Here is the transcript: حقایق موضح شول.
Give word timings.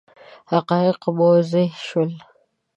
حقایق 0.51 1.01
موضح 1.17 1.69
شول. 1.87 2.11